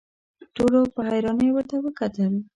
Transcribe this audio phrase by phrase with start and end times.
[0.55, 2.33] ټولو په حيرانۍ ورته وکتل.